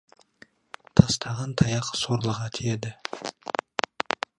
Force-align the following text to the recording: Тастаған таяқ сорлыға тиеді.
Тастаған 1.01 1.53
таяқ 1.61 1.93
сорлыға 2.01 2.51
тиеді. 2.59 2.99